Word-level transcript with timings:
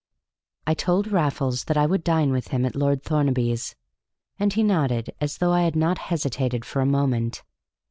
I 0.65 0.73
told 0.73 1.11
Raffles 1.11 1.65
that 1.65 1.77
I 1.77 1.85
would 1.85 2.03
dine 2.03 2.31
with 2.31 2.47
him 2.47 2.65
at 2.65 2.75
Lord 2.75 3.03
Thornaby's, 3.03 3.75
and 4.39 4.51
he 4.51 4.63
nodded 4.63 5.11
as 5.21 5.37
though 5.37 5.53
I 5.53 5.61
had 5.61 5.75
not 5.75 5.99
hesitated 6.09 6.65
for 6.65 6.81
a 6.81 6.87
moment. 6.87 7.43